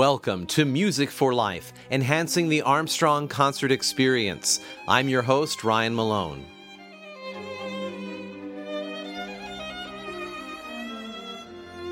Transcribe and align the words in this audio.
Welcome 0.00 0.46
to 0.46 0.64
Music 0.64 1.10
for 1.10 1.34
Life, 1.34 1.74
enhancing 1.90 2.48
the 2.48 2.62
Armstrong 2.62 3.28
concert 3.28 3.70
experience. 3.70 4.60
I'm 4.88 5.10
your 5.10 5.20
host, 5.20 5.62
Ryan 5.62 5.94
Malone. 5.94 6.46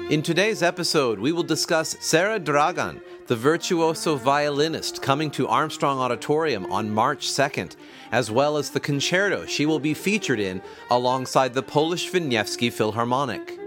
In 0.09 0.23
today's 0.23 0.62
episode, 0.62 1.19
we 1.19 1.33
will 1.33 1.43
discuss 1.43 1.98
Sarah 2.01 2.41
Dragan, 2.41 3.03
the 3.27 3.37
virtuoso 3.37 4.17
violinist 4.17 5.03
coming 5.03 5.31
to 5.33 5.47
Armstrong 5.47 5.98
Auditorium 5.98 6.65
on 6.73 6.91
March 6.91 7.29
2nd, 7.29 7.77
as 8.11 8.31
well 8.31 8.56
as 8.56 8.70
the 8.70 8.81
concerto 8.81 9.45
she 9.45 9.67
will 9.67 9.81
be 9.81 9.93
featured 9.93 10.41
in 10.41 10.62
alongside 10.91 11.53
the 11.53 11.62
Polish 11.62 12.11
Wieniawski 12.11 12.73
Philharmonic. 12.73 13.58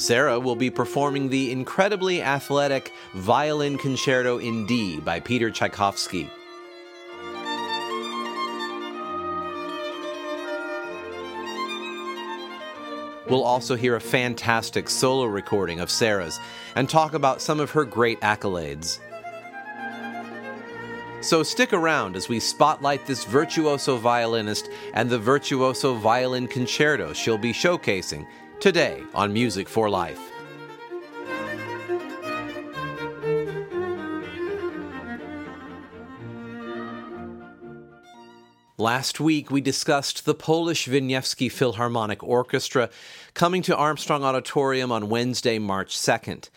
Sarah 0.00 0.40
will 0.40 0.56
be 0.56 0.70
performing 0.70 1.28
the 1.28 1.52
incredibly 1.52 2.22
athletic 2.22 2.90
Violin 3.12 3.76
Concerto 3.76 4.38
in 4.38 4.64
D 4.64 4.98
by 4.98 5.20
Peter 5.20 5.50
Tchaikovsky. 5.50 6.30
We'll 13.28 13.44
also 13.44 13.76
hear 13.76 13.96
a 13.96 14.00
fantastic 14.00 14.88
solo 14.88 15.26
recording 15.26 15.80
of 15.80 15.90
Sarah's 15.90 16.40
and 16.76 16.88
talk 16.88 17.12
about 17.12 17.42
some 17.42 17.60
of 17.60 17.70
her 17.72 17.84
great 17.84 18.18
accolades. 18.22 19.00
So 21.20 21.42
stick 21.42 21.74
around 21.74 22.16
as 22.16 22.26
we 22.26 22.40
spotlight 22.40 23.04
this 23.04 23.24
virtuoso 23.26 23.98
violinist 23.98 24.70
and 24.94 25.10
the 25.10 25.18
virtuoso 25.18 25.92
violin 25.92 26.48
concerto 26.48 27.12
she'll 27.12 27.36
be 27.36 27.52
showcasing 27.52 28.26
today 28.60 29.02
on 29.14 29.32
Music 29.32 29.66
for 29.70 29.88
Life. 29.88 30.20
Last 38.76 39.18
week, 39.18 39.50
we 39.50 39.62
discussed 39.62 40.26
the 40.26 40.34
Polish 40.34 40.86
Wieniawski 40.86 41.50
Philharmonic 41.50 42.22
Orchestra 42.22 42.90
coming 43.32 43.62
to 43.62 43.76
Armstrong 43.76 44.24
Auditorium 44.24 44.92
on 44.92 45.08
Wednesday, 45.08 45.58
March 45.58 45.96
2nd. 45.96 46.50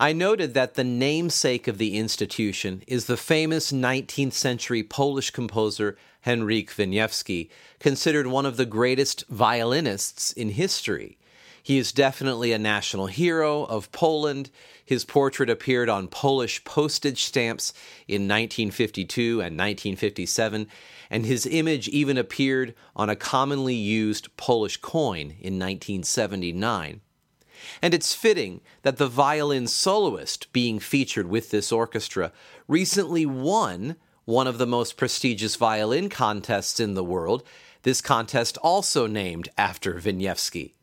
I 0.00 0.12
noted 0.12 0.54
that 0.54 0.74
the 0.74 0.82
namesake 0.82 1.68
of 1.68 1.78
the 1.78 1.96
institution 1.96 2.82
is 2.88 3.06
the 3.06 3.16
famous 3.16 3.70
19th 3.70 4.32
century 4.32 4.82
Polish 4.82 5.30
composer 5.30 5.96
Henryk 6.26 6.70
Wieniawski, 6.70 7.48
considered 7.78 8.26
one 8.26 8.46
of 8.46 8.56
the 8.56 8.66
greatest 8.66 9.24
violinists 9.28 10.32
in 10.32 10.50
history. 10.50 11.16
He 11.64 11.78
is 11.78 11.92
definitely 11.92 12.52
a 12.52 12.58
national 12.58 13.06
hero 13.06 13.64
of 13.64 13.90
Poland. 13.90 14.50
His 14.84 15.06
portrait 15.06 15.48
appeared 15.48 15.88
on 15.88 16.08
Polish 16.08 16.62
postage 16.64 17.24
stamps 17.24 17.72
in 18.06 18.28
1952 18.28 19.40
and 19.40 19.56
1957, 19.56 20.68
and 21.08 21.24
his 21.24 21.46
image 21.46 21.88
even 21.88 22.18
appeared 22.18 22.74
on 22.94 23.08
a 23.08 23.16
commonly 23.16 23.74
used 23.74 24.36
Polish 24.36 24.76
coin 24.76 25.36
in 25.40 25.58
1979. 25.58 27.00
And 27.80 27.94
it's 27.94 28.12
fitting 28.12 28.60
that 28.82 28.98
the 28.98 29.08
violin 29.08 29.66
soloist 29.66 30.52
being 30.52 30.78
featured 30.78 31.30
with 31.30 31.50
this 31.50 31.72
orchestra 31.72 32.30
recently 32.68 33.24
won 33.24 33.96
one 34.26 34.46
of 34.46 34.58
the 34.58 34.66
most 34.66 34.98
prestigious 34.98 35.56
violin 35.56 36.10
contests 36.10 36.78
in 36.78 36.92
the 36.92 37.02
world, 37.02 37.42
this 37.84 38.02
contest 38.02 38.58
also 38.58 39.06
named 39.06 39.48
after 39.56 39.94
Wieniawski. 39.94 40.74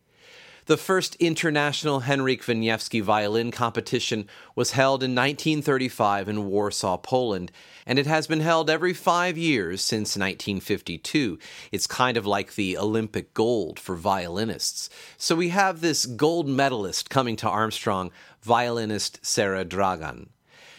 The 0.71 0.77
first 0.77 1.15
international 1.15 2.03
Henryk 2.03 2.43
Wieniawski 2.43 3.01
violin 3.01 3.51
competition 3.51 4.29
was 4.55 4.71
held 4.71 5.03
in 5.03 5.11
1935 5.13 6.29
in 6.29 6.45
Warsaw, 6.45 6.95
Poland, 6.95 7.51
and 7.85 7.99
it 7.99 8.05
has 8.05 8.25
been 8.25 8.39
held 8.39 8.69
every 8.69 8.93
five 8.93 9.37
years 9.37 9.81
since 9.81 10.15
1952. 10.15 11.37
It's 11.73 11.87
kind 11.87 12.15
of 12.15 12.25
like 12.25 12.55
the 12.55 12.77
Olympic 12.77 13.33
gold 13.33 13.81
for 13.81 13.97
violinists. 13.97 14.89
So 15.17 15.35
we 15.35 15.49
have 15.49 15.81
this 15.81 16.05
gold 16.05 16.47
medalist 16.47 17.09
coming 17.09 17.35
to 17.35 17.49
Armstrong, 17.49 18.09
violinist 18.41 19.19
Sarah 19.21 19.65
Dragan. 19.65 20.29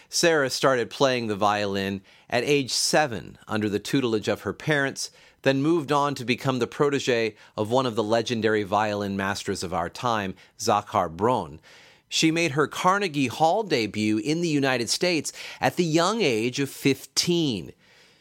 Sarah 0.09 0.49
started 0.49 0.89
playing 0.89 1.27
the 1.27 1.37
violin 1.37 2.01
at 2.31 2.45
age 2.45 2.71
seven 2.73 3.37
under 3.47 3.69
the 3.69 3.79
tutelage 3.79 4.29
of 4.29 4.41
her 4.41 4.55
parents 4.55 5.11
then 5.43 5.63
moved 5.63 5.93
on 5.93 6.15
to 6.15 6.25
become 6.25 6.59
the 6.59 6.67
protege 6.67 7.35
of 7.57 7.71
one 7.71 7.87
of 7.87 7.95
the 7.95 8.03
legendary 8.03 8.63
violin 8.63 9.17
masters 9.17 9.63
of 9.63 9.75
our 9.75 9.89
time, 9.89 10.35
Zakhar 10.59 11.11
Bron. 11.11 11.61
She 12.09 12.31
made 12.31 12.53
her 12.53 12.67
Carnegie 12.67 13.29
Hall 13.29 13.63
debut 13.63 14.19
in 14.19 14.41
the 14.41 14.49
United 14.49 14.91
States 14.91 15.33
at 15.61 15.77
the 15.77 15.85
young 15.85 16.21
age 16.21 16.61
of 16.61 16.69
15. 16.69 17.73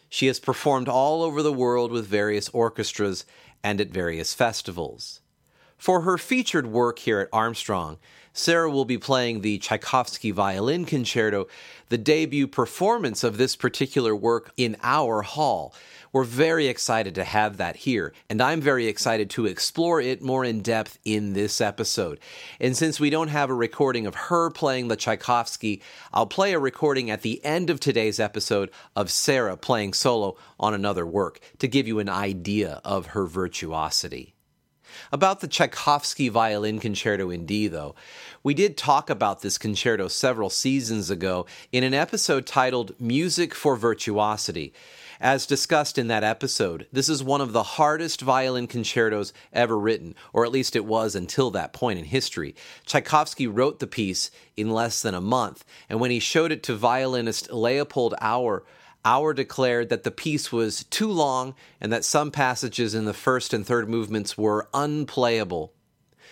She 0.09 0.27
has 0.27 0.39
performed 0.39 0.87
all 0.87 1.23
over 1.23 1.41
the 1.41 1.53
world 1.53 1.91
with 1.91 2.07
various 2.07 2.49
orchestras 2.49 3.25
and 3.63 3.79
at 3.79 3.89
various 3.89 4.33
festivals. 4.33 5.21
For 5.77 6.01
her 6.01 6.17
featured 6.17 6.67
work 6.67 6.99
here 6.99 7.19
at 7.19 7.29
Armstrong, 7.33 7.97
Sarah 8.33 8.69
will 8.69 8.85
be 8.85 8.97
playing 8.97 9.41
the 9.41 9.57
Tchaikovsky 9.57 10.31
Violin 10.31 10.85
Concerto, 10.85 11.47
the 11.89 11.97
debut 11.97 12.47
performance 12.47 13.23
of 13.23 13.37
this 13.37 13.55
particular 13.55 14.15
work 14.15 14.51
in 14.55 14.77
our 14.83 15.21
hall. 15.21 15.73
We're 16.13 16.25
very 16.25 16.67
excited 16.67 17.15
to 17.15 17.23
have 17.23 17.55
that 17.57 17.77
here, 17.77 18.11
and 18.29 18.41
I'm 18.41 18.59
very 18.59 18.87
excited 18.87 19.29
to 19.31 19.45
explore 19.45 20.01
it 20.01 20.21
more 20.21 20.43
in 20.43 20.61
depth 20.61 20.99
in 21.05 21.31
this 21.31 21.61
episode. 21.61 22.19
And 22.59 22.75
since 22.75 22.99
we 22.99 23.09
don't 23.09 23.29
have 23.29 23.49
a 23.49 23.53
recording 23.53 24.05
of 24.05 24.15
her 24.15 24.49
playing 24.49 24.89
the 24.89 24.97
Tchaikovsky, 24.97 25.81
I'll 26.13 26.25
play 26.25 26.51
a 26.51 26.59
recording 26.59 27.09
at 27.09 27.21
the 27.21 27.43
end 27.45 27.69
of 27.69 27.79
today's 27.79 28.19
episode 28.19 28.71
of 28.93 29.09
Sarah 29.09 29.55
playing 29.55 29.93
solo 29.93 30.35
on 30.59 30.73
another 30.73 31.05
work 31.05 31.39
to 31.59 31.67
give 31.69 31.87
you 31.87 31.99
an 31.99 32.09
idea 32.09 32.81
of 32.83 33.07
her 33.07 33.25
virtuosity. 33.25 34.33
About 35.13 35.39
the 35.39 35.47
Tchaikovsky 35.47 36.27
Violin 36.27 36.79
Concerto 36.79 37.29
in 37.29 37.45
D, 37.45 37.69
though, 37.69 37.95
we 38.43 38.53
did 38.53 38.75
talk 38.75 39.09
about 39.09 39.41
this 39.41 39.57
concerto 39.57 40.09
several 40.09 40.49
seasons 40.49 41.09
ago 41.09 41.45
in 41.71 41.85
an 41.85 41.93
episode 41.93 42.45
titled 42.45 42.99
Music 42.99 43.55
for 43.55 43.77
Virtuosity. 43.77 44.73
As 45.21 45.45
discussed 45.45 45.99
in 45.99 46.07
that 46.07 46.23
episode, 46.23 46.87
this 46.91 47.07
is 47.07 47.23
one 47.23 47.41
of 47.41 47.53
the 47.53 47.61
hardest 47.61 48.21
violin 48.21 48.65
concertos 48.65 49.33
ever 49.53 49.77
written, 49.77 50.15
or 50.33 50.45
at 50.45 50.51
least 50.51 50.75
it 50.75 50.83
was 50.83 51.13
until 51.13 51.51
that 51.51 51.73
point 51.73 51.99
in 51.99 52.05
history. 52.05 52.55
Tchaikovsky 52.87 53.45
wrote 53.45 53.77
the 53.77 53.85
piece 53.85 54.31
in 54.57 54.71
less 54.71 54.99
than 54.99 55.13
a 55.13 55.21
month, 55.21 55.63
and 55.87 55.99
when 55.99 56.09
he 56.09 56.17
showed 56.17 56.51
it 56.51 56.63
to 56.63 56.75
violinist 56.75 57.53
Leopold 57.53 58.15
Auer, 58.19 58.63
Auer 59.05 59.35
declared 59.35 59.89
that 59.89 60.03
the 60.03 60.09
piece 60.09 60.51
was 60.51 60.85
too 60.85 61.11
long 61.11 61.53
and 61.79 61.93
that 61.93 62.03
some 62.03 62.31
passages 62.31 62.95
in 62.95 63.05
the 63.05 63.13
first 63.13 63.53
and 63.53 63.63
third 63.63 63.87
movements 63.87 64.39
were 64.39 64.69
unplayable. 64.73 65.71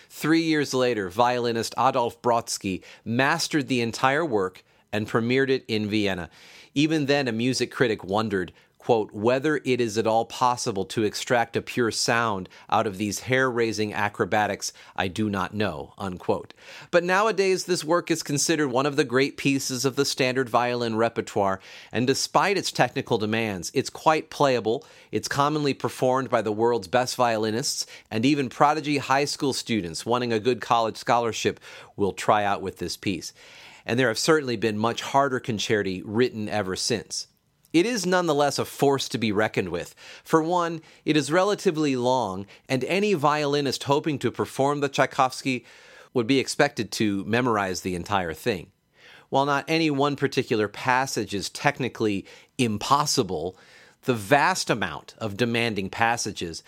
Three 0.08 0.42
years 0.42 0.74
later, 0.74 1.08
violinist 1.08 1.76
Adolf 1.78 2.20
Brodsky 2.22 2.82
mastered 3.04 3.68
the 3.68 3.82
entire 3.82 4.24
work 4.24 4.64
and 4.92 5.08
premiered 5.08 5.48
it 5.48 5.64
in 5.68 5.88
Vienna. 5.88 6.28
Even 6.74 7.06
then, 7.06 7.28
a 7.28 7.32
music 7.32 7.70
critic 7.70 8.02
wondered 8.02 8.52
quote, 8.80 9.12
whether 9.12 9.60
it 9.62 9.78
is 9.78 9.98
at 9.98 10.06
all 10.06 10.24
possible 10.24 10.86
to 10.86 11.02
extract 11.02 11.54
a 11.54 11.60
pure 11.60 11.90
sound 11.90 12.48
out 12.70 12.86
of 12.86 12.96
these 12.96 13.20
hair 13.20 13.50
raising 13.50 13.92
acrobatics, 13.92 14.72
I 14.96 15.06
do 15.06 15.28
not 15.28 15.52
know, 15.52 15.92
unquote. 15.98 16.54
But 16.90 17.04
nowadays, 17.04 17.66
this 17.66 17.84
work 17.84 18.10
is 18.10 18.22
considered 18.22 18.68
one 18.68 18.86
of 18.86 18.96
the 18.96 19.04
great 19.04 19.36
pieces 19.36 19.84
of 19.84 19.96
the 19.96 20.06
standard 20.06 20.48
violin 20.48 20.96
repertoire, 20.96 21.60
and 21.92 22.06
despite 22.06 22.56
its 22.56 22.72
technical 22.72 23.18
demands, 23.18 23.70
it's 23.74 23.90
quite 23.90 24.30
playable. 24.30 24.86
It's 25.12 25.28
commonly 25.28 25.74
performed 25.74 26.30
by 26.30 26.40
the 26.40 26.50
world's 26.50 26.88
best 26.88 27.16
violinists, 27.16 27.84
and 28.10 28.24
even 28.24 28.48
prodigy 28.48 28.96
high 28.96 29.26
school 29.26 29.52
students 29.52 30.06
wanting 30.06 30.32
a 30.32 30.40
good 30.40 30.62
college 30.62 30.96
scholarship 30.96 31.60
will 31.96 32.14
try 32.14 32.44
out 32.44 32.62
with 32.62 32.78
this 32.78 32.96
piece. 32.96 33.34
And 33.84 33.98
there 33.98 34.08
have 34.08 34.18
certainly 34.18 34.56
been 34.56 34.78
much 34.78 35.02
harder 35.02 35.38
concerti 35.38 36.02
written 36.06 36.48
ever 36.48 36.76
since. 36.76 37.26
It 37.72 37.86
is 37.86 38.04
nonetheless 38.04 38.58
a 38.58 38.64
force 38.64 39.08
to 39.10 39.18
be 39.18 39.32
reckoned 39.32 39.68
with. 39.68 39.94
For 40.24 40.42
one, 40.42 40.82
it 41.04 41.16
is 41.16 41.30
relatively 41.30 41.94
long, 41.94 42.46
and 42.68 42.82
any 42.84 43.14
violinist 43.14 43.84
hoping 43.84 44.18
to 44.20 44.32
perform 44.32 44.80
the 44.80 44.88
Tchaikovsky 44.88 45.64
would 46.12 46.26
be 46.26 46.40
expected 46.40 46.90
to 46.92 47.24
memorize 47.24 47.82
the 47.82 47.94
entire 47.94 48.34
thing. 48.34 48.72
While 49.28 49.46
not 49.46 49.64
any 49.68 49.90
one 49.90 50.16
particular 50.16 50.66
passage 50.66 51.32
is 51.34 51.48
technically 51.48 52.26
impossible, 52.58 53.56
the 54.02 54.14
vast 54.14 54.70
amount 54.70 55.14
of 55.18 55.36
demanding 55.36 55.88
passages 55.88 56.64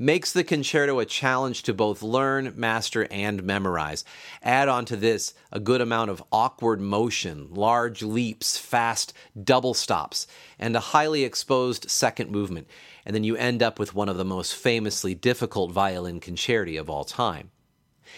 makes 0.00 0.32
the 0.32 0.42
concerto 0.42 0.98
a 0.98 1.04
challenge 1.04 1.62
to 1.62 1.74
both 1.74 2.02
learn, 2.02 2.54
master, 2.56 3.06
and 3.10 3.42
memorize. 3.42 4.02
Add 4.42 4.66
on 4.66 4.86
to 4.86 4.96
this 4.96 5.34
a 5.52 5.60
good 5.60 5.82
amount 5.82 6.10
of 6.10 6.24
awkward 6.32 6.80
motion, 6.80 7.48
large 7.50 8.02
leaps, 8.02 8.56
fast 8.56 9.12
double 9.44 9.74
stops, 9.74 10.26
and 10.58 10.74
a 10.74 10.80
highly 10.80 11.22
exposed 11.22 11.90
second 11.90 12.30
movement, 12.30 12.66
and 13.04 13.14
then 13.14 13.24
you 13.24 13.36
end 13.36 13.62
up 13.62 13.78
with 13.78 13.94
one 13.94 14.08
of 14.08 14.16
the 14.16 14.24
most 14.24 14.54
famously 14.54 15.14
difficult 15.14 15.70
violin 15.70 16.18
concerti 16.18 16.80
of 16.80 16.88
all 16.88 17.04
time. 17.04 17.50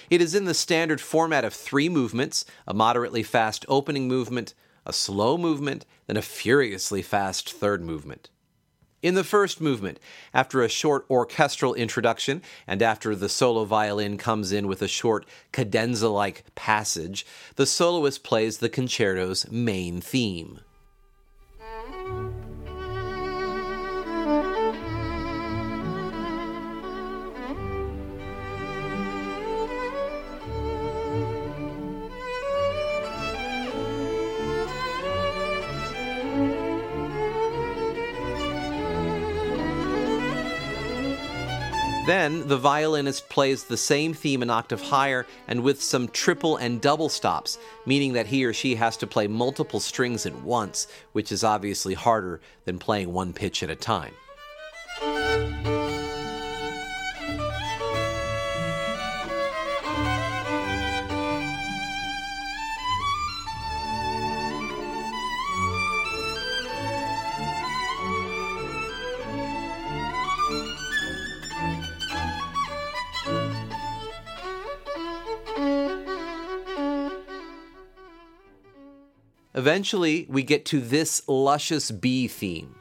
It 0.08 0.22
is 0.22 0.36
in 0.36 0.44
the 0.44 0.54
standard 0.54 1.00
format 1.00 1.44
of 1.44 1.52
three 1.52 1.88
movements 1.88 2.44
a 2.64 2.72
moderately 2.72 3.24
fast 3.24 3.66
opening 3.68 4.06
movement, 4.06 4.54
a 4.86 4.92
slow 4.92 5.36
movement, 5.36 5.84
then 6.06 6.16
a 6.16 6.22
furiously 6.22 7.02
fast 7.02 7.52
third 7.52 7.82
movement. 7.82 8.30
In 9.02 9.14
the 9.14 9.24
first 9.24 9.60
movement, 9.60 9.98
after 10.32 10.62
a 10.62 10.68
short 10.68 11.04
orchestral 11.10 11.74
introduction 11.74 12.40
and 12.68 12.80
after 12.80 13.16
the 13.16 13.28
solo 13.28 13.64
violin 13.64 14.16
comes 14.16 14.52
in 14.52 14.68
with 14.68 14.80
a 14.80 14.86
short 14.86 15.26
cadenza 15.50 16.08
like 16.08 16.44
passage, 16.54 17.26
the 17.56 17.66
soloist 17.66 18.22
plays 18.22 18.58
the 18.58 18.68
concerto's 18.68 19.50
main 19.50 20.00
theme. 20.00 20.60
Then 42.04 42.48
the 42.48 42.58
violinist 42.58 43.28
plays 43.28 43.62
the 43.62 43.76
same 43.76 44.12
theme 44.12 44.42
an 44.42 44.50
octave 44.50 44.80
higher 44.80 45.24
and 45.46 45.62
with 45.62 45.80
some 45.80 46.08
triple 46.08 46.56
and 46.56 46.80
double 46.80 47.08
stops, 47.08 47.58
meaning 47.86 48.14
that 48.14 48.26
he 48.26 48.44
or 48.44 48.52
she 48.52 48.74
has 48.74 48.96
to 48.98 49.06
play 49.06 49.28
multiple 49.28 49.78
strings 49.78 50.26
at 50.26 50.34
once, 50.42 50.88
which 51.12 51.30
is 51.30 51.44
obviously 51.44 51.94
harder 51.94 52.40
than 52.64 52.80
playing 52.80 53.12
one 53.12 53.32
pitch 53.32 53.62
at 53.62 53.70
a 53.70 53.76
time. 53.76 54.14
Eventually, 79.54 80.26
we 80.30 80.42
get 80.42 80.64
to 80.66 80.80
this 80.80 81.22
luscious 81.28 81.90
B 81.90 82.26
theme. 82.26 82.74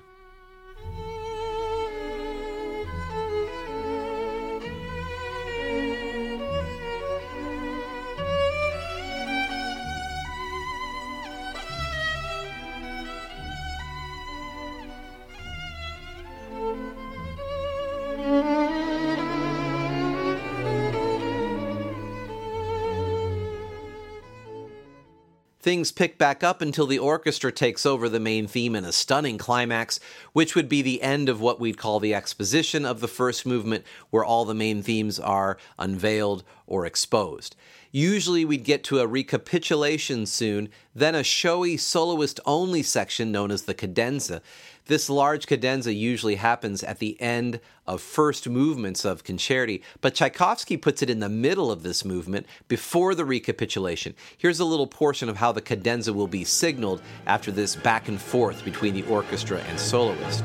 Things 25.62 25.92
pick 25.92 26.18
back 26.18 26.44
up 26.44 26.64
until 26.64 26.88
the 26.88 26.98
orchestra 26.98 27.52
takes 27.52 27.86
over 27.86 28.10
the 28.10 28.20
main 28.20 28.48
theme 28.48 28.76
in 28.76 28.84
a 28.84 28.92
stunning 28.92 29.38
climax, 29.38 30.00
which 30.34 30.56
would 30.56 30.68
be 30.68 30.82
the 30.82 31.04
end 31.04 31.30
of 31.30 31.40
what 31.40 31.60
we'd 31.60 31.78
call 31.78 32.00
the 32.00 32.16
exposition 32.16 32.84
of 32.84 33.00
the 33.00 33.08
first 33.08 33.46
movement, 33.46 33.86
where 34.10 34.26
all 34.26 34.44
the 34.44 34.56
main 34.56 34.82
themes 34.82 35.20
are 35.20 35.60
unveiled 35.78 36.44
or 36.66 36.88
exposed. 36.88 37.56
Usually 37.92 38.46
we'd 38.46 38.64
get 38.64 38.84
to 38.86 39.00
a 39.00 39.08
recapitulation 39.08 40.26
soon, 40.26 40.70
then 40.96 41.14
a 41.14 41.24
showy 41.24 41.76
soloist 41.76 42.40
only 42.46 42.84
section 42.84 43.32
known 43.32 43.52
as 43.52 43.64
the 43.64 43.74
cadenza. 43.74 44.42
This 44.86 45.10
large 45.10 45.46
cadenza 45.46 45.94
usually 45.94 46.36
happens 46.36 46.84
at 46.84 47.00
the 47.00 47.20
end 47.22 47.60
of 47.86 48.02
first 48.02 48.48
movements 48.48 49.06
of 49.06 49.24
concerti, 49.24 49.82
but 50.00 50.16
Tchaikovsky 50.16 50.78
puts 50.78 51.02
it 51.02 51.10
in 51.10 51.20
the 51.20 51.30
middle 51.30 51.72
of 51.72 51.84
this 51.84 52.06
movement 52.06 52.46
before 52.68 53.14
the 53.14 53.26
recapitulation. 53.26 54.16
Here's 54.38 54.60
a 54.60 54.66
little 54.66 54.88
portion 54.88 55.30
of 55.30 55.38
how 55.38 55.52
the 55.52 55.62
cadenza 55.62 56.14
will 56.14 56.28
be 56.28 56.44
signaled 56.44 57.02
after 57.26 57.52
this 57.52 57.76
back 57.76 58.08
and 58.08 58.20
forth 58.20 58.64
between 58.64 58.94
the 58.94 59.04
orchestra 59.04 59.60
and 59.70 59.80
soloist. 59.80 60.44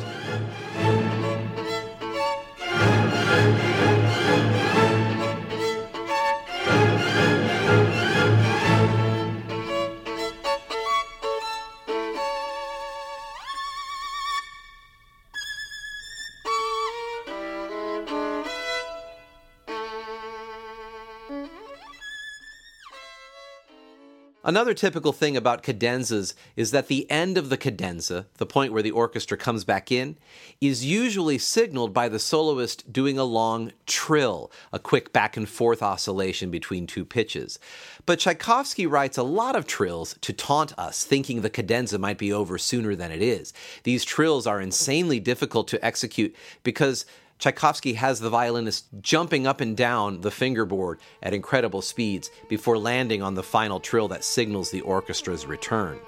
Another 24.47 24.75
typical 24.75 25.13
thing 25.13 25.37
about 25.37 25.65
cadenzas 25.65 26.33
is 26.55 26.71
that 26.71 26.87
the 26.87 27.11
end 27.11 27.37
of 27.37 27.49
the 27.49 27.57
cadenza, 27.57 28.27
the 28.37 28.47
point 28.47 28.73
where 28.73 28.81
the 28.81 28.93
orchestra 28.93 29.37
comes 29.37 29.65
back 29.65 29.91
in, 29.91 30.17
is 30.61 30.87
usually 30.87 31.37
signaled 31.37 31.93
by 31.93 32.09
the 32.09 32.21
soloist 32.21 32.93
doing 32.93 33.19
a 33.19 33.25
long 33.25 33.73
trill, 33.87 34.53
a 34.73 34.79
quick 34.79 35.13
back 35.13 35.37
and 35.37 35.49
forth 35.49 35.83
oscillation 35.83 36.49
between 36.49 36.87
two 36.87 37.05
pitches. 37.05 37.59
But 38.07 38.21
Tchaikovsky 38.21 38.87
writes 38.87 39.19
a 39.19 39.25
lot 39.25 39.57
of 39.57 39.67
trills 39.67 40.17
to 40.21 40.33
taunt 40.33 40.79
us, 40.79 41.03
thinking 41.03 41.43
the 41.43 41.51
cadenza 41.51 41.99
might 41.99 42.17
be 42.17 42.33
over 42.33 42.57
sooner 42.57 42.95
than 42.95 43.11
it 43.11 43.21
is. 43.21 43.53
These 43.83 44.05
trills 44.05 44.47
are 44.47 44.61
insanely 44.61 45.19
difficult 45.19 45.67
to 45.69 45.85
execute 45.85 46.37
because 46.62 47.05
Tchaikovsky 47.38 47.95
has 47.95 48.21
the 48.21 48.31
violinist 48.31 48.87
jumping 49.00 49.47
up 49.47 49.61
and 49.61 49.76
down 49.76 50.23
the 50.23 50.31
fingerboard 50.31 50.99
at 51.23 51.35
incredible 51.35 51.83
speeds 51.83 52.31
before 52.49 52.78
landing 52.78 53.23
on 53.23 53.35
the 53.35 53.43
final 53.43 53.78
trill 53.78 54.09
that 54.09 54.25
signals 54.25 54.71
the 54.71 54.81
orchestra's 54.81 55.47
return. 55.47 55.99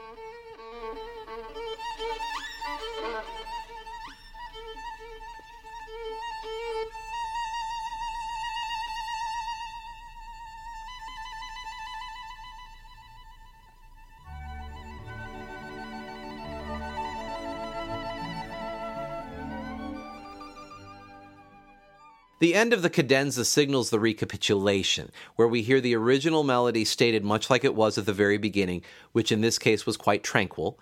The 22.40 22.54
end 22.54 22.73
of 22.73 22.83
the 22.83 22.90
cadenza 22.90 23.45
signals 23.45 23.90
the 23.90 23.99
recapitulation, 23.99 25.11
where 25.35 25.49
we 25.49 25.62
hear 25.62 25.80
the 25.80 25.97
original 25.97 26.45
melody 26.45 26.85
stated 26.85 27.25
much 27.25 27.50
like 27.50 27.64
it 27.64 27.75
was 27.75 27.99
at 27.99 28.07
the 28.07 28.12
very 28.12 28.38
beginning, 28.38 28.83
which 29.11 29.33
in 29.33 29.40
this 29.40 29.59
case 29.59 29.85
was 29.85 29.97
quite 29.97 30.23
tranquil. 30.23 30.78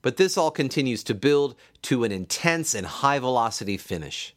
But 0.00 0.16
this 0.16 0.36
all 0.36 0.52
continues 0.52 1.02
to 1.04 1.14
build 1.14 1.56
to 1.82 2.04
an 2.04 2.12
intense 2.12 2.72
and 2.72 2.86
high 2.86 3.18
velocity 3.18 3.76
finish. 3.76 4.34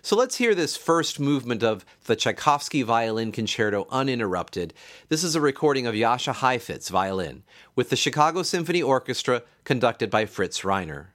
So 0.00 0.14
let's 0.14 0.36
hear 0.36 0.54
this 0.54 0.76
first 0.76 1.18
movement 1.18 1.64
of 1.64 1.84
the 2.04 2.14
Tchaikovsky 2.14 2.82
Violin 2.82 3.32
Concerto 3.32 3.88
uninterrupted. 3.90 4.74
This 5.08 5.24
is 5.24 5.34
a 5.34 5.40
recording 5.40 5.88
of 5.88 5.94
Jascha 5.96 6.34
Heifetz 6.34 6.88
violin 6.88 7.42
with 7.74 7.90
the 7.90 7.96
Chicago 7.96 8.44
Symphony 8.44 8.80
Orchestra 8.80 9.42
conducted 9.64 10.08
by 10.08 10.24
Fritz 10.26 10.60
Reiner. 10.60 11.08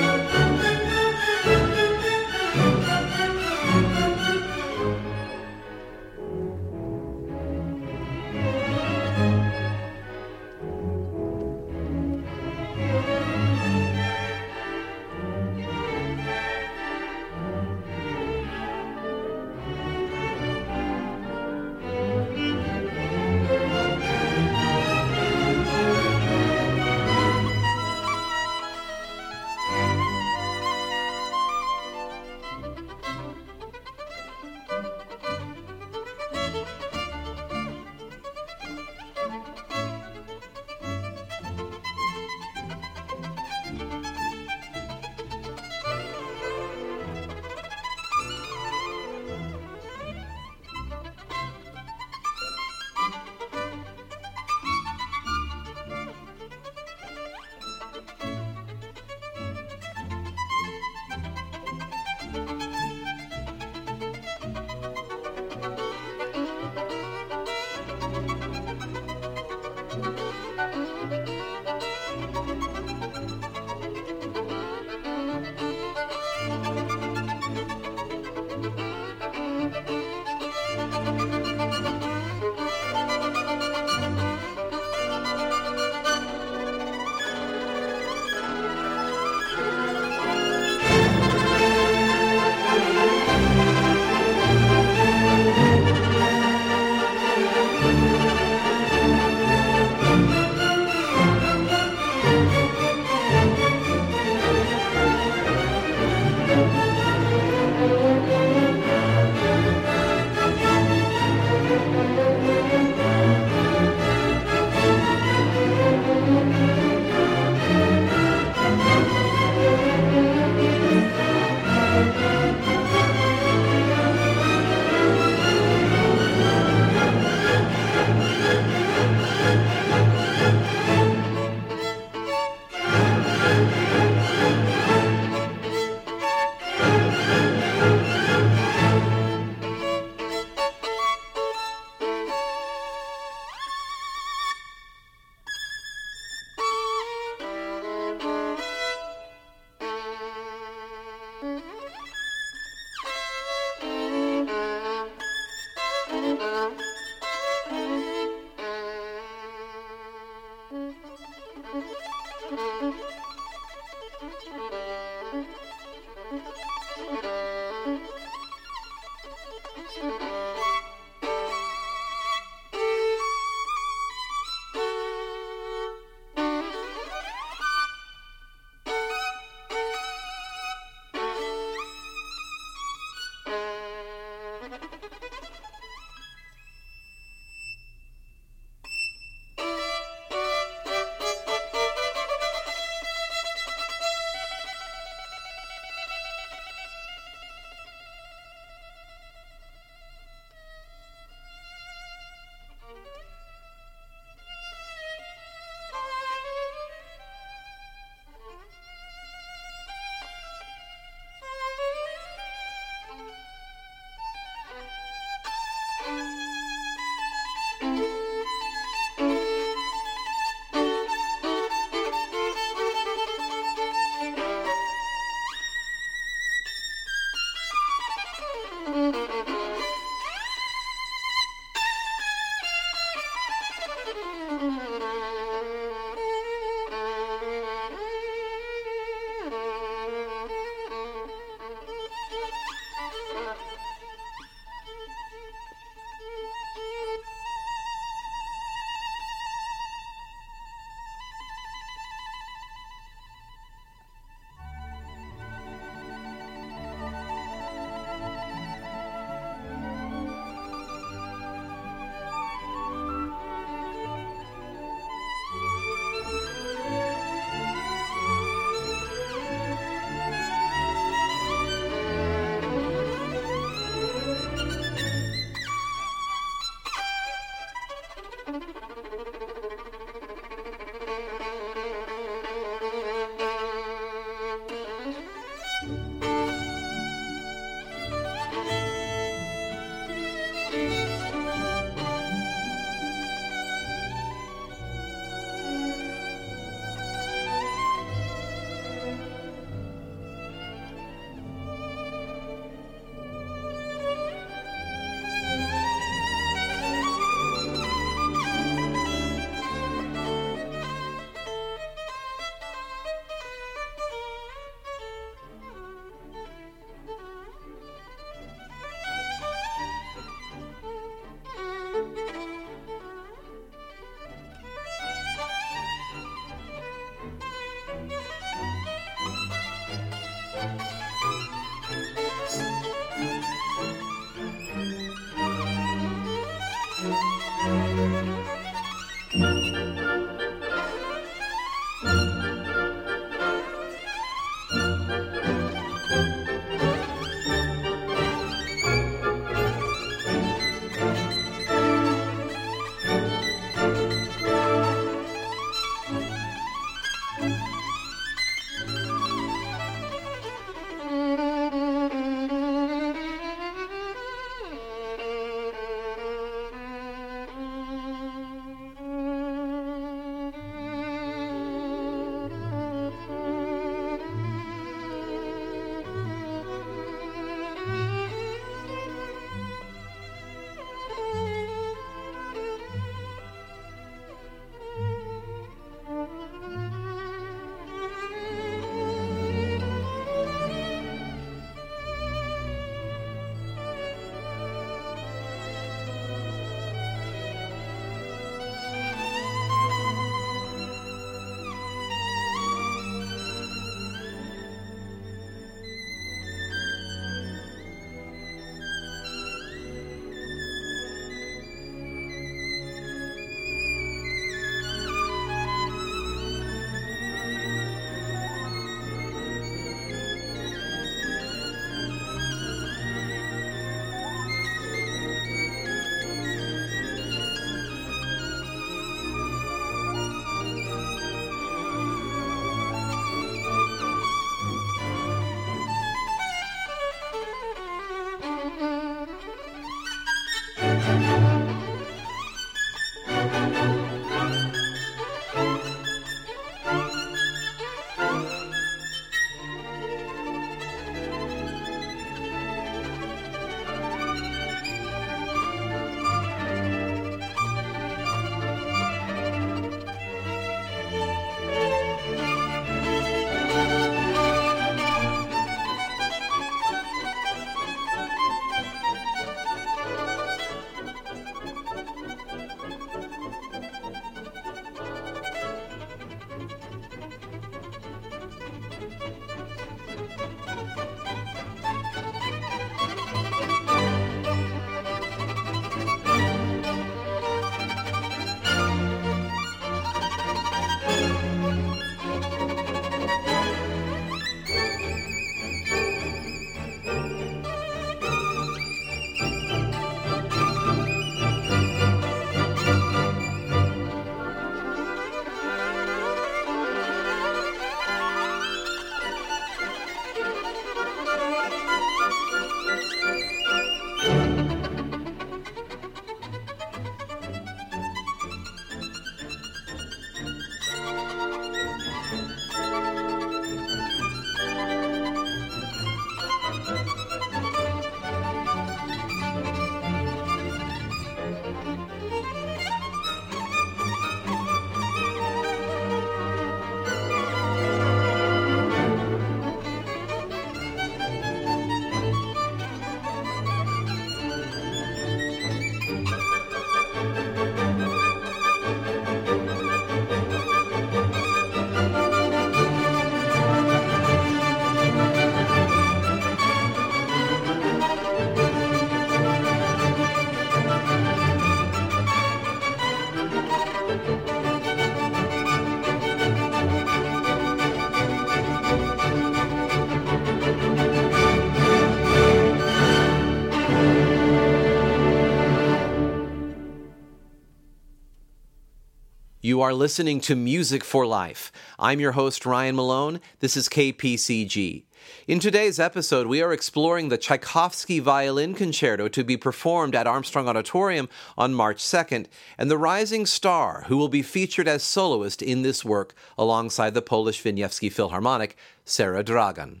You 579.78 579.82
are 579.82 579.94
listening 579.94 580.40
to 580.40 580.56
Music 580.56 581.04
for 581.04 581.24
Life. 581.24 581.70
I'm 582.00 582.18
your 582.18 582.32
host, 582.32 582.66
Ryan 582.66 582.96
Malone. 582.96 583.38
This 583.60 583.76
is 583.76 583.88
KPCG. 583.88 585.04
In 585.46 585.60
today's 585.60 586.00
episode, 586.00 586.48
we 586.48 586.60
are 586.60 586.72
exploring 586.72 587.28
the 587.28 587.38
Tchaikovsky 587.38 588.18
Violin 588.18 588.74
Concerto 588.74 589.28
to 589.28 589.44
be 589.44 589.56
performed 589.56 590.16
at 590.16 590.26
Armstrong 590.26 590.68
Auditorium 590.68 591.28
on 591.56 591.74
March 591.74 591.98
2nd, 591.98 592.46
and 592.76 592.90
the 592.90 592.98
rising 592.98 593.46
star 593.46 594.02
who 594.08 594.16
will 594.16 594.26
be 594.26 594.42
featured 594.42 594.88
as 594.88 595.04
soloist 595.04 595.62
in 595.62 595.82
this 595.82 596.04
work 596.04 596.34
alongside 596.58 597.14
the 597.14 597.22
Polish 597.22 597.62
Wieniawski 597.62 598.10
Philharmonic, 598.10 598.76
Sarah 599.04 599.44
Dragan. 599.44 600.00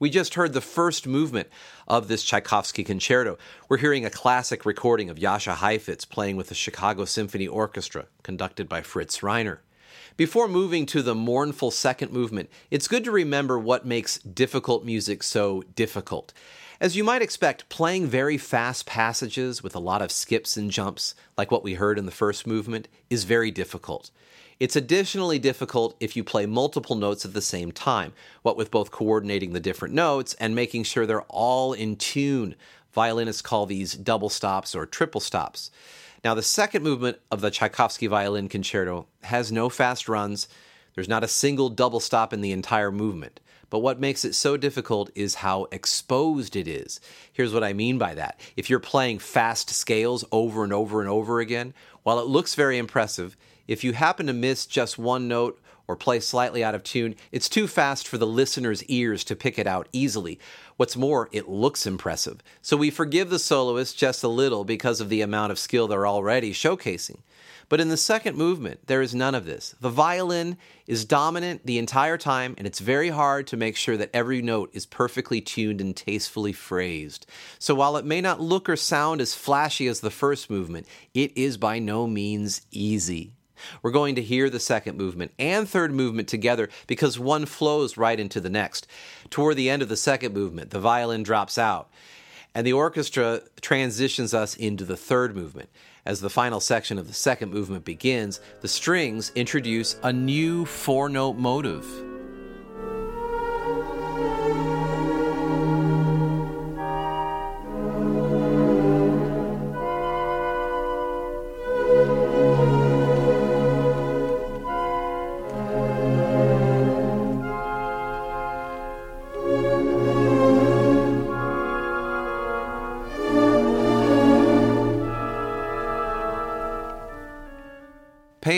We 0.00 0.10
just 0.10 0.34
heard 0.34 0.52
the 0.52 0.60
first 0.60 1.06
movement 1.06 1.48
of 1.86 2.08
this 2.08 2.24
Tchaikovsky 2.24 2.82
concerto. 2.82 3.38
We're 3.68 3.76
hearing 3.76 4.04
a 4.04 4.10
classic 4.10 4.66
recording 4.66 5.08
of 5.08 5.18
Jascha 5.18 5.54
Heifetz 5.54 6.04
playing 6.04 6.36
with 6.36 6.48
the 6.48 6.54
Chicago 6.56 7.04
Symphony 7.04 7.46
Orchestra, 7.46 8.06
conducted 8.24 8.68
by 8.68 8.82
Fritz 8.82 9.20
Reiner. 9.20 9.58
Before 10.16 10.48
moving 10.48 10.84
to 10.86 11.00
the 11.00 11.14
mournful 11.14 11.70
second 11.70 12.12
movement, 12.12 12.50
it's 12.72 12.88
good 12.88 13.04
to 13.04 13.12
remember 13.12 13.56
what 13.56 13.86
makes 13.86 14.18
difficult 14.18 14.84
music 14.84 15.22
so 15.22 15.62
difficult. 15.76 16.32
As 16.80 16.96
you 16.96 17.04
might 17.04 17.22
expect, 17.22 17.68
playing 17.68 18.08
very 18.08 18.36
fast 18.36 18.86
passages 18.86 19.62
with 19.62 19.76
a 19.76 19.80
lot 19.80 20.02
of 20.02 20.10
skips 20.10 20.56
and 20.56 20.72
jumps, 20.72 21.14
like 21.38 21.52
what 21.52 21.62
we 21.62 21.74
heard 21.74 22.00
in 22.00 22.06
the 22.06 22.10
first 22.10 22.48
movement, 22.48 22.88
is 23.10 23.22
very 23.22 23.52
difficult. 23.52 24.10
It's 24.64 24.76
additionally 24.76 25.38
difficult 25.38 25.94
if 26.00 26.16
you 26.16 26.24
play 26.24 26.46
multiple 26.46 26.96
notes 26.96 27.26
at 27.26 27.34
the 27.34 27.42
same 27.42 27.70
time, 27.70 28.14
what 28.40 28.56
with 28.56 28.70
both 28.70 28.90
coordinating 28.90 29.52
the 29.52 29.60
different 29.60 29.92
notes 29.92 30.32
and 30.40 30.54
making 30.54 30.84
sure 30.84 31.04
they're 31.04 31.20
all 31.28 31.74
in 31.74 31.96
tune 31.96 32.54
Violinists 32.94 33.42
call 33.42 33.66
these 33.66 33.92
double 33.92 34.30
stops 34.30 34.74
or 34.74 34.86
triple 34.86 35.20
stops. 35.20 35.70
Now, 36.24 36.32
the 36.32 36.42
second 36.42 36.82
movement 36.82 37.18
of 37.30 37.42
the 37.42 37.50
Tchaikovsky 37.50 38.06
Violin 38.06 38.48
Concerto 38.48 39.06
has 39.24 39.52
no 39.52 39.68
fast 39.68 40.08
runs. 40.08 40.48
There's 40.94 41.10
not 41.10 41.24
a 41.24 41.28
single 41.28 41.68
double 41.68 42.00
stop 42.00 42.32
in 42.32 42.40
the 42.40 42.52
entire 42.52 42.90
movement. 42.90 43.40
But 43.68 43.80
what 43.80 44.00
makes 44.00 44.24
it 44.24 44.34
so 44.34 44.56
difficult 44.56 45.10
is 45.14 45.34
how 45.34 45.66
exposed 45.72 46.56
it 46.56 46.66
is. 46.66 47.00
Here's 47.34 47.52
what 47.52 47.64
I 47.64 47.74
mean 47.74 47.98
by 47.98 48.14
that. 48.14 48.40
If 48.56 48.70
you're 48.70 48.80
playing 48.80 49.18
fast 49.18 49.68
scales 49.68 50.24
over 50.32 50.64
and 50.64 50.72
over 50.72 51.02
and 51.02 51.10
over 51.10 51.40
again, 51.40 51.74
while 52.02 52.18
it 52.18 52.26
looks 52.26 52.54
very 52.54 52.78
impressive, 52.78 53.36
if 53.66 53.84
you 53.84 53.92
happen 53.92 54.26
to 54.26 54.32
miss 54.32 54.66
just 54.66 54.98
one 54.98 55.28
note 55.28 55.60
or 55.86 55.96
play 55.96 56.20
slightly 56.20 56.64
out 56.64 56.74
of 56.74 56.82
tune, 56.82 57.14
it's 57.30 57.48
too 57.48 57.66
fast 57.66 58.08
for 58.08 58.18
the 58.18 58.26
listener's 58.26 58.84
ears 58.84 59.24
to 59.24 59.36
pick 59.36 59.58
it 59.58 59.66
out 59.66 59.88
easily. 59.92 60.38
What's 60.76 60.96
more, 60.96 61.28
it 61.30 61.48
looks 61.48 61.86
impressive. 61.86 62.42
So 62.62 62.76
we 62.76 62.90
forgive 62.90 63.30
the 63.30 63.38
soloist 63.38 63.96
just 63.96 64.22
a 64.24 64.28
little 64.28 64.64
because 64.64 65.00
of 65.00 65.08
the 65.08 65.20
amount 65.20 65.52
of 65.52 65.58
skill 65.58 65.86
they're 65.86 66.06
already 66.06 66.52
showcasing. 66.52 67.18
But 67.68 67.80
in 67.80 67.88
the 67.88 67.96
second 67.96 68.36
movement, 68.36 68.86
there 68.86 69.00
is 69.00 69.14
none 69.14 69.34
of 69.34 69.46
this. 69.46 69.74
The 69.80 69.90
violin 69.90 70.58
is 70.86 71.04
dominant 71.04 71.64
the 71.64 71.78
entire 71.78 72.18
time, 72.18 72.54
and 72.58 72.66
it's 72.66 72.78
very 72.78 73.08
hard 73.08 73.46
to 73.48 73.56
make 73.56 73.76
sure 73.76 73.96
that 73.96 74.10
every 74.12 74.42
note 74.42 74.70
is 74.74 74.84
perfectly 74.84 75.40
tuned 75.40 75.80
and 75.80 75.96
tastefully 75.96 76.52
phrased. 76.52 77.26
So 77.58 77.74
while 77.74 77.96
it 77.96 78.04
may 78.04 78.20
not 78.20 78.40
look 78.40 78.68
or 78.68 78.76
sound 78.76 79.20
as 79.20 79.34
flashy 79.34 79.86
as 79.86 80.00
the 80.00 80.10
first 80.10 80.50
movement, 80.50 80.86
it 81.14 81.36
is 81.36 81.56
by 81.56 81.78
no 81.78 82.06
means 82.06 82.62
easy. 82.70 83.32
We're 83.82 83.90
going 83.90 84.14
to 84.16 84.22
hear 84.22 84.50
the 84.50 84.60
second 84.60 84.96
movement 84.96 85.32
and 85.38 85.68
third 85.68 85.92
movement 85.92 86.28
together 86.28 86.68
because 86.86 87.18
one 87.18 87.46
flows 87.46 87.96
right 87.96 88.18
into 88.18 88.40
the 88.40 88.50
next. 88.50 88.86
Toward 89.30 89.56
the 89.56 89.70
end 89.70 89.82
of 89.82 89.88
the 89.88 89.96
second 89.96 90.32
movement, 90.34 90.70
the 90.70 90.80
violin 90.80 91.22
drops 91.22 91.58
out, 91.58 91.90
and 92.54 92.66
the 92.66 92.72
orchestra 92.72 93.42
transitions 93.60 94.34
us 94.34 94.56
into 94.56 94.84
the 94.84 94.96
third 94.96 95.34
movement. 95.34 95.68
As 96.06 96.20
the 96.20 96.30
final 96.30 96.60
section 96.60 96.98
of 96.98 97.06
the 97.06 97.14
second 97.14 97.52
movement 97.52 97.84
begins, 97.84 98.40
the 98.60 98.68
strings 98.68 99.32
introduce 99.34 99.96
a 100.02 100.12
new 100.12 100.66
four 100.66 101.08
note 101.08 101.36
motive. 101.36 102.13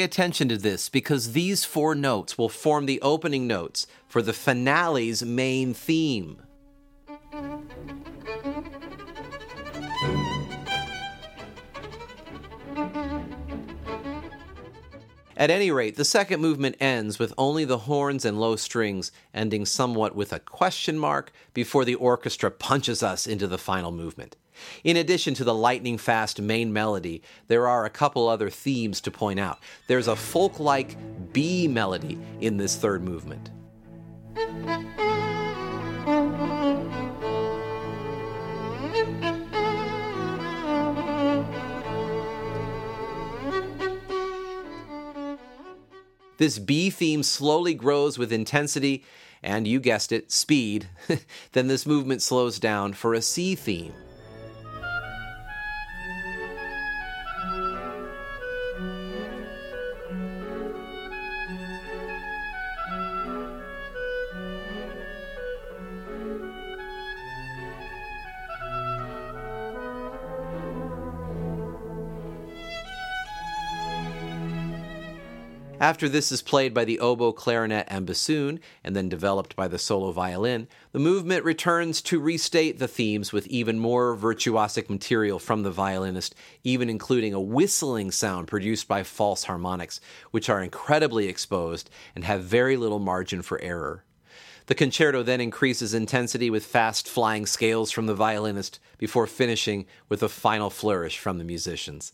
Attention 0.07 0.49
to 0.49 0.57
this 0.57 0.89
because 0.89 1.33
these 1.33 1.65
four 1.65 1.95
notes 1.95 2.39
will 2.39 2.49
form 2.49 2.87
the 2.87 3.03
opening 3.03 3.49
notes 3.49 3.89
for 4.07 4.23
the 4.23 4.33
finale's 4.33 5.25
main 5.25 5.75
theme. 5.75 6.41
At 15.37 15.51
any 15.51 15.71
rate, 15.71 15.97
the 15.97 16.05
second 16.05 16.41
movement 16.41 16.77
ends 16.81 17.19
with 17.19 17.35
only 17.37 17.65
the 17.65 17.79
horns 17.79 18.25
and 18.25 18.41
low 18.41 18.57
strings 18.57 19.11
ending 19.35 19.67
somewhat 19.67 20.15
with 20.15 20.33
a 20.33 20.39
question 20.39 20.99
mark 20.99 21.33
before 21.53 21.85
the 21.85 21.97
orchestra 21.97 22.51
punches 22.51 23.03
us 23.03 23.27
into 23.27 23.47
the 23.47 23.59
final 23.59 23.91
movement. 23.91 24.37
In 24.85 24.97
addition 24.97 25.35
to 25.35 25.45
the 25.45 25.55
lightning 25.55 25.99
fast 25.99 26.41
main 26.41 26.73
melody, 26.73 27.23
there 27.49 27.69
are 27.69 27.85
a 27.85 27.91
couple 27.91 28.29
other 28.29 28.51
themes 28.51 29.01
to 29.03 29.11
point 29.11 29.41
out. 29.41 29.59
There's 29.87 30.09
a 30.09 30.17
folk 30.17 30.61
like 30.61 30.97
B 31.33 31.69
melody 31.69 32.19
in 32.41 32.57
this 32.57 32.77
third 32.77 33.03
movement. 33.03 33.51
This 46.39 46.59
B 46.59 46.91
theme 46.91 47.23
slowly 47.23 47.73
grows 47.75 48.19
with 48.19 48.33
intensity 48.33 49.05
and, 49.43 49.67
you 49.67 49.81
guessed 49.81 50.13
it, 50.13 50.31
speed. 50.31 50.89
then 51.53 51.69
this 51.69 51.87
movement 51.87 52.21
slows 52.23 52.59
down 52.59 52.93
for 52.93 53.15
a 53.15 53.23
C 53.23 53.55
theme. 53.55 53.95
After 75.79 76.09
this 76.09 76.33
is 76.33 76.41
played 76.41 76.73
by 76.73 76.87
the 76.87 76.99
oboe, 77.01 77.33
clarinet, 77.33 77.87
and 77.89 78.07
bassoon, 78.07 78.61
and 78.83 78.97
then 78.97 79.11
developed 79.11 79.55
by 79.55 79.69
the 79.69 79.79
solo 79.79 80.11
violin, 80.11 80.69
the 80.93 80.99
movement 80.99 81.45
returns 81.45 82.01
to 82.03 82.19
restate 82.19 82.79
the 82.79 82.89
themes 82.89 83.31
with 83.31 83.47
even 83.49 83.79
more 83.79 84.17
virtuosic 84.17 84.89
material 84.89 85.39
from 85.39 85.65
the 85.65 85.71
violinist, 85.71 86.35
even 86.65 86.89
including 86.89 87.35
a 87.35 87.41
whistling 87.41 88.11
sound 88.11 88.49
produced 88.49 88.89
by 88.89 89.03
false 89.03 89.45
harmonics, 89.45 90.01
which 90.31 90.49
are 90.49 90.63
incredibly 90.63 91.29
exposed 91.29 91.91
and 92.15 92.25
have 92.25 92.43
very 92.43 92.79
little 92.79 92.99
margin 92.99 93.43
for 93.43 93.61
error. 93.61 94.03
The 94.67 94.75
concerto 94.75 95.23
then 95.23 95.43
increases 95.43 95.93
intensity 95.93 96.49
with 96.49 96.65
fast 96.65 97.07
flying 97.07 97.45
scales 97.45 97.91
from 97.91 98.07
the 98.07 98.15
violinist 98.15 98.81
before 98.97 99.27
finishing 99.27 99.85
with 100.09 100.23
a 100.23 100.29
final 100.31 100.71
flourish 100.71 101.19
from 101.19 101.37
the 101.37 101.45
musicians. 101.45 102.13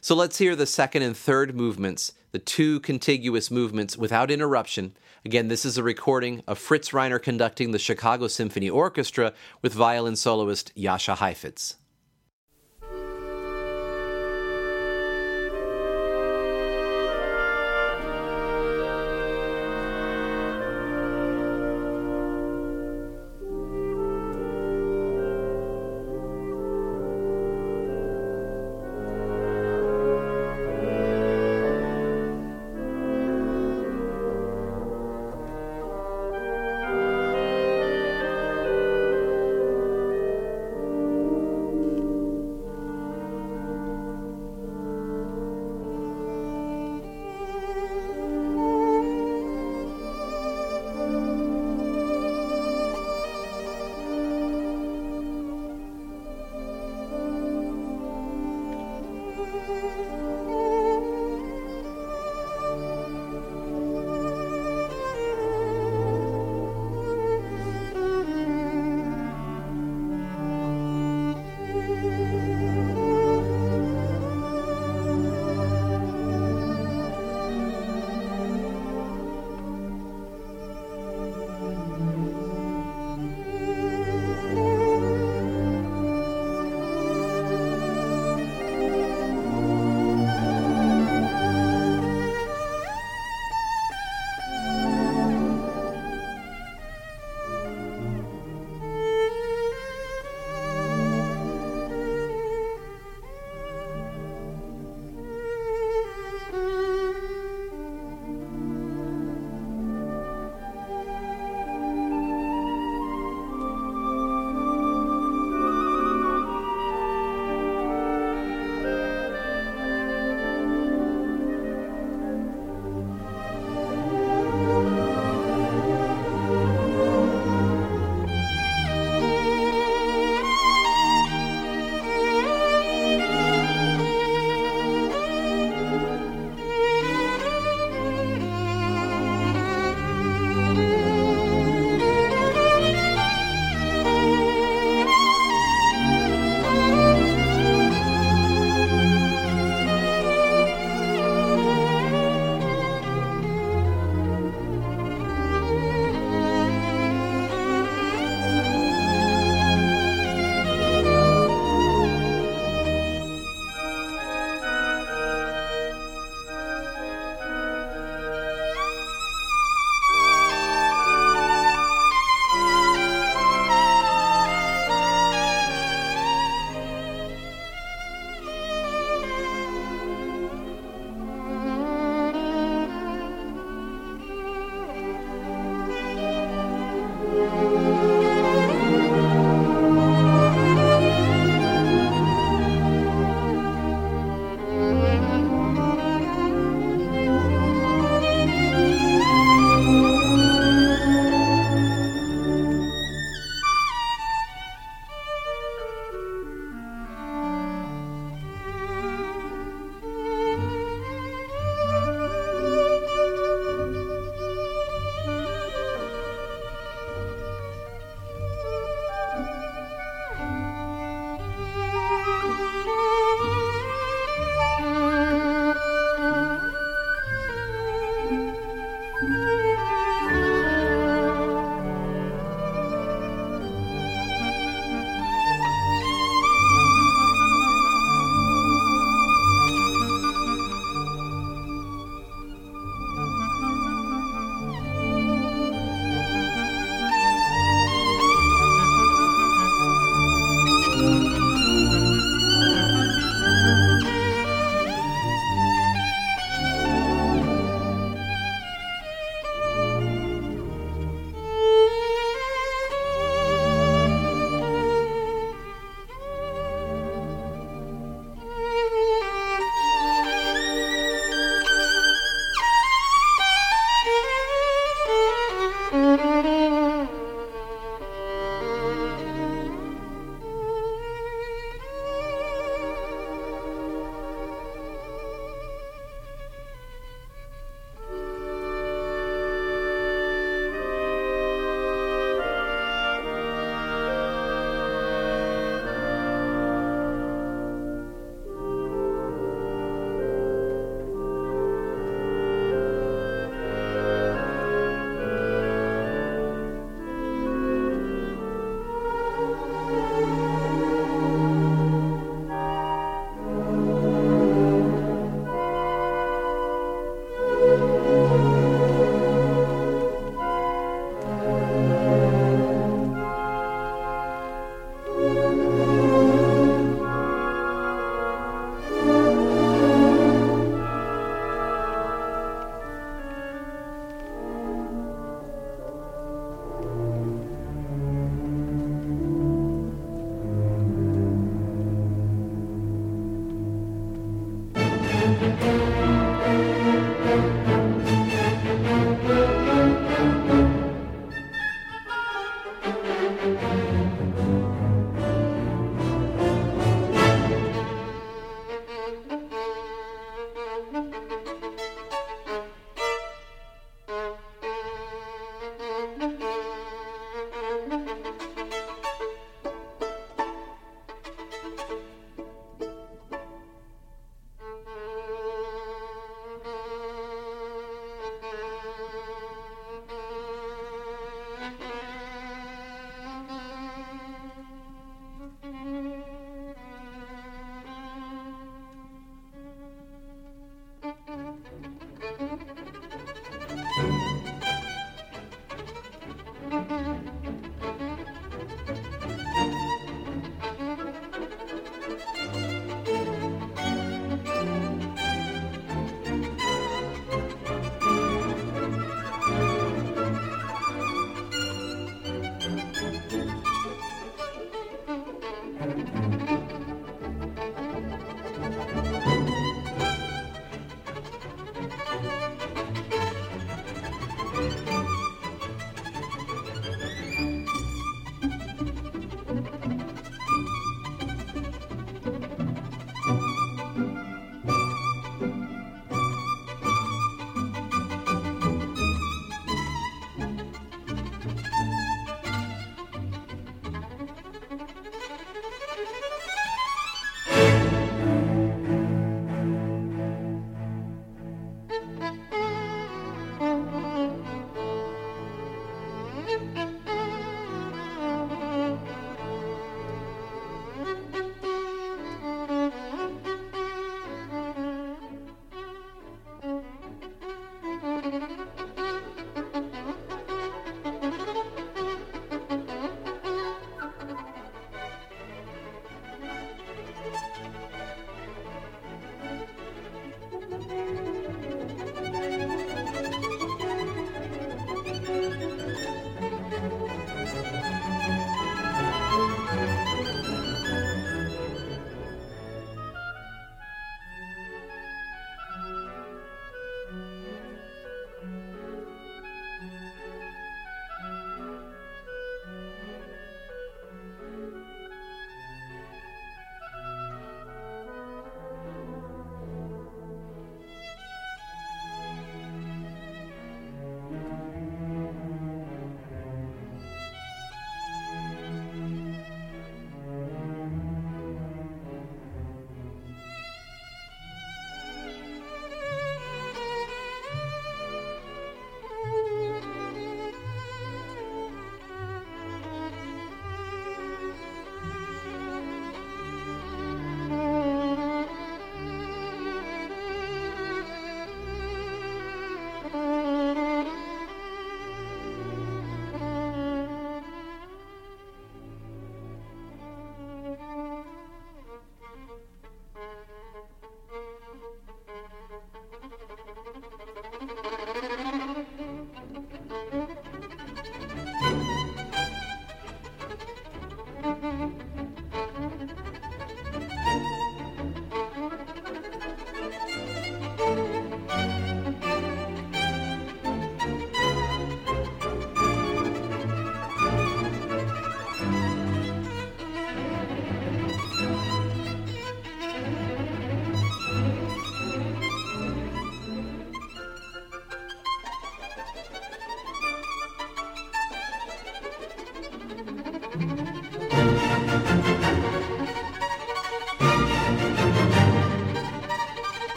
So 0.00 0.16
let's 0.16 0.38
hear 0.38 0.56
the 0.56 0.66
second 0.66 1.02
and 1.02 1.16
third 1.16 1.54
movements, 1.54 2.12
the 2.34 2.40
two 2.40 2.80
contiguous 2.80 3.48
movements 3.48 3.96
without 3.96 4.28
interruption. 4.28 4.96
Again, 5.24 5.46
this 5.46 5.64
is 5.64 5.78
a 5.78 5.84
recording 5.84 6.42
of 6.48 6.58
Fritz 6.58 6.90
Reiner 6.90 7.22
conducting 7.22 7.70
the 7.70 7.78
Chicago 7.78 8.26
Symphony 8.26 8.68
Orchestra 8.68 9.32
with 9.62 9.72
violin 9.72 10.16
soloist 10.16 10.72
Jascha 10.76 11.14
Heifetz. 11.18 11.76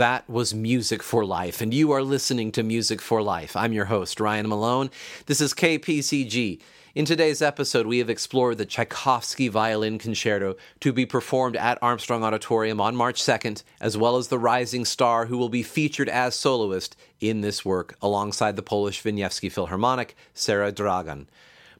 That 0.00 0.30
was 0.30 0.54
Music 0.54 1.02
for 1.02 1.26
Life, 1.26 1.60
and 1.60 1.74
you 1.74 1.92
are 1.92 2.02
listening 2.02 2.52
to 2.52 2.62
Music 2.62 3.02
for 3.02 3.20
Life. 3.20 3.54
I'm 3.54 3.74
your 3.74 3.84
host, 3.84 4.18
Ryan 4.18 4.48
Malone. 4.48 4.88
This 5.26 5.42
is 5.42 5.52
KPCG. 5.52 6.58
In 6.94 7.04
today's 7.04 7.42
episode, 7.42 7.86
we 7.86 7.98
have 7.98 8.08
explored 8.08 8.56
the 8.56 8.64
Tchaikovsky 8.64 9.48
Violin 9.48 9.98
Concerto 9.98 10.56
to 10.80 10.94
be 10.94 11.04
performed 11.04 11.54
at 11.54 11.76
Armstrong 11.82 12.24
Auditorium 12.24 12.80
on 12.80 12.96
March 12.96 13.20
2nd, 13.20 13.62
as 13.78 13.94
well 13.94 14.16
as 14.16 14.28
the 14.28 14.38
rising 14.38 14.86
star 14.86 15.26
who 15.26 15.36
will 15.36 15.50
be 15.50 15.62
featured 15.62 16.08
as 16.08 16.34
soloist 16.34 16.96
in 17.20 17.42
this 17.42 17.62
work 17.62 17.94
alongside 18.00 18.56
the 18.56 18.62
Polish 18.62 19.02
Wieniawski 19.02 19.52
Philharmonic, 19.52 20.16
Sarah 20.32 20.72
Dragan. 20.72 21.26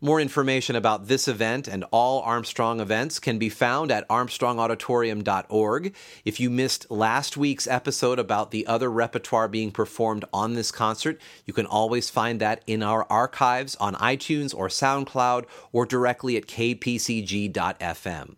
More 0.03 0.19
information 0.19 0.77
about 0.77 1.09
this 1.09 1.29
event 1.29 1.69
and 1.69 1.85
all 1.91 2.23
Armstrong 2.23 2.81
events 2.81 3.19
can 3.19 3.39
be 3.39 3.51
found 3.51 3.91
at 3.91 4.09
armstrongauditorium.org. 4.09 5.95
If 6.25 6.41
you 6.41 6.49
missed 6.49 6.91
last 6.91 7.37
week's 7.37 7.67
episode 7.67 8.19
about 8.19 8.51
the 8.51 8.67
other 8.67 8.91
repertoire 8.91 9.47
being 9.47 9.71
performed 9.71 10.25
on 10.33 10.55
this 10.55 10.71
concert, 10.73 11.21
you 11.45 11.53
can 11.53 11.67
always 11.67 12.09
find 12.09 12.41
that 12.41 12.63
in 12.67 12.83
our 12.83 13.07
archives 13.11 13.77
on 13.77 13.95
iTunes 13.97 14.57
or 14.57 14.69
SoundCloud 14.69 15.45
or 15.71 15.85
directly 15.85 16.39
at 16.39 16.47
kpcg.fm. 16.47 18.37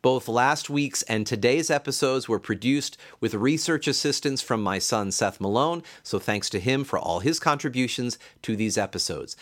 Both 0.00 0.26
last 0.26 0.70
week's 0.70 1.02
and 1.02 1.26
today's 1.26 1.70
episodes 1.70 2.30
were 2.30 2.40
produced 2.40 2.96
with 3.20 3.34
research 3.34 3.86
assistance 3.86 4.40
from 4.40 4.62
my 4.62 4.78
son 4.78 5.12
Seth 5.12 5.38
Malone, 5.38 5.82
so 6.02 6.18
thanks 6.18 6.48
to 6.48 6.60
him 6.60 6.82
for 6.82 6.98
all 6.98 7.20
his 7.20 7.38
contributions 7.38 8.18
to 8.40 8.56
these 8.56 8.78
episodes. 8.78 9.36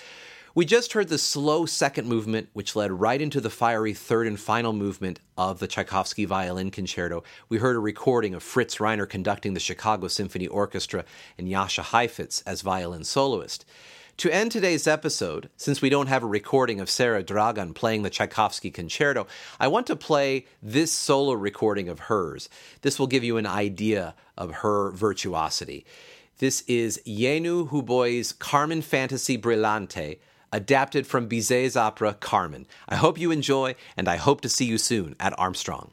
We 0.55 0.66
just 0.66 0.92
heard 0.92 1.09
the 1.09 1.16
slow 1.16 1.64
second 1.64 2.07
movement, 2.07 2.50
which 2.53 2.76
led 2.76 2.92
right 2.92 3.22
into 3.22 3.40
the 3.40 3.48
fiery 3.48 3.94
third 3.94 4.26
and 4.26 4.38
final 4.38 4.74
movement 4.74 5.18
of 5.38 5.61
the 5.61 5.66
Tchaikovsky 5.66 6.26
Violin 6.26 6.70
Concerto. 6.70 7.24
We 7.48 7.57
heard 7.57 7.74
a 7.74 7.78
recording 7.78 8.34
of 8.34 8.42
Fritz 8.42 8.76
Reiner 8.76 9.09
conducting 9.09 9.55
the 9.55 9.61
Chicago 9.61 10.09
Symphony 10.09 10.46
Orchestra 10.46 11.07
and 11.38 11.48
Jascha 11.48 11.82
Heifetz 11.82 12.42
as 12.42 12.61
violin 12.61 13.05
soloist. 13.05 13.64
To 14.18 14.30
end 14.30 14.53
today's 14.53 14.86
episode, 14.86 15.48
since 15.57 15.80
we 15.80 15.88
don't 15.88 16.09
have 16.09 16.22
a 16.22 16.26
recording 16.26 16.80
of 16.80 16.90
Sarah 16.90 17.24
Dragan 17.24 17.74
playing 17.74 18.03
the 18.03 18.11
Tchaikovsky 18.11 18.70
concerto, 18.70 19.26
I 19.59 19.68
want 19.68 19.86
to 19.86 19.96
play 19.96 20.44
this 20.62 20.92
solo 20.92 21.32
recording 21.32 21.88
of 21.88 21.98
hers. 21.98 22.50
This 22.82 22.98
will 22.98 23.07
give 23.07 23.24
you 23.24 23.38
an 23.38 23.46
idea 23.46 24.14
of 24.36 24.57
her 24.57 24.90
virtuosity. 24.90 25.86
This 26.40 26.62
is 26.68 27.00
Jenő 27.07 27.70
Hubay's 27.70 28.32
Carmen 28.32 28.82
Fantasy 28.82 29.38
Brillante 29.38 30.18
adapted 30.53 31.07
from 31.07 31.28
Bizet's 31.28 31.76
opera 31.76 32.14
Carmen. 32.14 32.66
I 32.88 32.96
hope 32.96 33.18
you 33.18 33.30
enjoy, 33.30 33.74
and 33.96 34.09
I 34.09 34.16
hope 34.16 34.42
to 34.42 34.48
see 34.48 34.66
you 34.66 34.78
soon 34.78 35.16
at 35.18 35.38
Armstrong. 35.38 35.92